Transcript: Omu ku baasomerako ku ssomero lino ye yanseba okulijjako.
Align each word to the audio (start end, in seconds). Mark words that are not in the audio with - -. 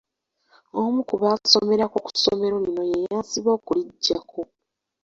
Omu 0.81 0.99
ku 1.07 1.15
baasomerako 1.21 1.97
ku 2.05 2.09
ssomero 2.15 2.55
lino 2.65 2.83
ye 2.91 2.97
yanseba 3.09 3.49
okulijjako. 3.57 4.41